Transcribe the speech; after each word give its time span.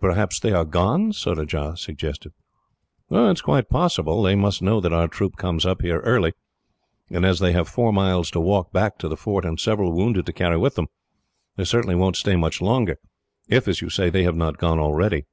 "Perhaps 0.00 0.40
they 0.40 0.50
are 0.52 0.64
gone?" 0.64 1.12
Surajah 1.12 1.74
suggested. 1.76 2.32
"It 3.10 3.16
is 3.36 3.42
quite 3.42 3.68
possible. 3.68 4.22
They 4.22 4.34
must 4.34 4.62
know 4.62 4.80
that 4.80 4.94
our 4.94 5.08
troop 5.08 5.36
comes 5.36 5.66
up 5.66 5.82
here 5.82 6.00
early, 6.06 6.32
and 7.10 7.26
as 7.26 7.38
they 7.38 7.52
have 7.52 7.68
four 7.68 7.92
miles 7.92 8.30
to 8.30 8.40
walk 8.40 8.72
back 8.72 8.96
to 8.96 9.08
the 9.08 9.14
fort, 9.18 9.44
and 9.44 9.60
several 9.60 9.92
wounded 9.92 10.24
to 10.24 10.32
carry 10.32 10.56
with 10.56 10.76
them, 10.76 10.86
they 11.56 11.64
certainly 11.64 11.96
won't 11.96 12.16
stay 12.16 12.34
much 12.34 12.62
longer 12.62 12.96
if, 13.46 13.68
as 13.68 13.82
you 13.82 13.90
say, 13.90 14.08
they 14.08 14.22
have 14.24 14.36
not 14.36 14.56
gone 14.56 14.78
already." 14.80 15.26